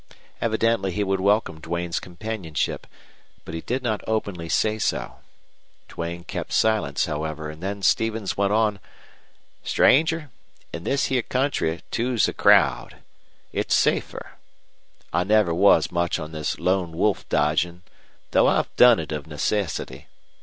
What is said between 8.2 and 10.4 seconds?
went on. "Stranger,